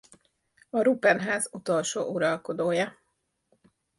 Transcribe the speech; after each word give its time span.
A 0.69 0.81
Rupen-ház 0.81 1.49
utolsó 1.51 2.03
uralkodója. 2.13 2.97